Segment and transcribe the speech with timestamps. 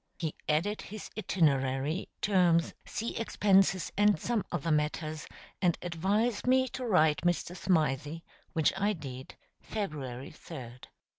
[0.17, 5.27] He added his itinerary, terms, sea expenses, and some other matters,
[5.61, 7.55] and advised me to write Mr.
[7.55, 8.21] Smythe,
[8.53, 10.85] which I did February 3d.